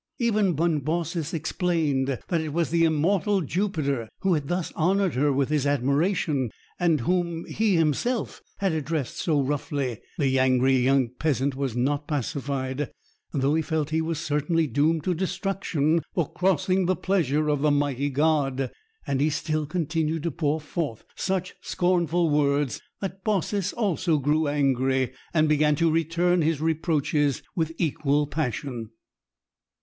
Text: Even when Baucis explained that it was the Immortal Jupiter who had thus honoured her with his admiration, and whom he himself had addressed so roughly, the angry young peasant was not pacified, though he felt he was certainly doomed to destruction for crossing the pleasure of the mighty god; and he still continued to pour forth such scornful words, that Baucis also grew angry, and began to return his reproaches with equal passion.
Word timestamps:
Even 0.17 0.55
when 0.55 0.79
Baucis 0.79 1.31
explained 1.31 2.17
that 2.27 2.41
it 2.41 2.53
was 2.53 2.71
the 2.71 2.85
Immortal 2.85 3.41
Jupiter 3.41 4.09
who 4.21 4.33
had 4.33 4.47
thus 4.47 4.73
honoured 4.73 5.13
her 5.13 5.31
with 5.31 5.49
his 5.49 5.67
admiration, 5.67 6.49
and 6.79 7.01
whom 7.01 7.45
he 7.45 7.75
himself 7.75 8.41
had 8.57 8.71
addressed 8.71 9.17
so 9.19 9.39
roughly, 9.39 9.99
the 10.17 10.39
angry 10.39 10.77
young 10.79 11.09
peasant 11.19 11.53
was 11.55 11.75
not 11.75 12.07
pacified, 12.07 12.89
though 13.31 13.53
he 13.53 13.61
felt 13.61 13.91
he 13.91 14.01
was 14.01 14.17
certainly 14.19 14.65
doomed 14.65 15.03
to 15.03 15.13
destruction 15.13 16.01
for 16.15 16.33
crossing 16.33 16.87
the 16.87 16.95
pleasure 16.95 17.47
of 17.47 17.61
the 17.61 17.69
mighty 17.69 18.09
god; 18.09 18.71
and 19.05 19.21
he 19.21 19.29
still 19.29 19.67
continued 19.67 20.23
to 20.23 20.31
pour 20.31 20.59
forth 20.59 21.05
such 21.15 21.53
scornful 21.61 22.27
words, 22.31 22.81
that 23.01 23.23
Baucis 23.23 23.71
also 23.71 24.17
grew 24.17 24.47
angry, 24.47 25.13
and 25.31 25.47
began 25.47 25.75
to 25.75 25.91
return 25.91 26.41
his 26.41 26.59
reproaches 26.59 27.43
with 27.55 27.71
equal 27.77 28.25
passion. 28.25 28.89